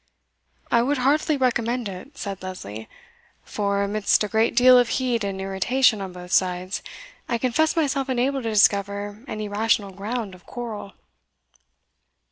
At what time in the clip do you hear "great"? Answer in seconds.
4.27-4.55